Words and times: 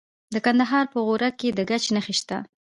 د 0.33 0.35
کندهار 0.45 0.85
په 0.93 0.99
غورک 1.05 1.33
کې 1.39 1.49
د 1.57 1.59
ګچ 1.69 1.83
نښې 1.95 2.13
شته. 2.19 2.37